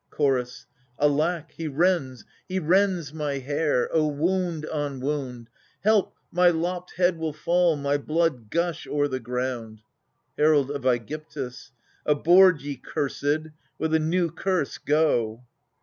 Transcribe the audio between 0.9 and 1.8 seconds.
Alack, he